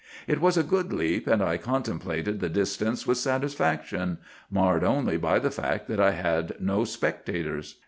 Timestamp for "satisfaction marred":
3.19-4.83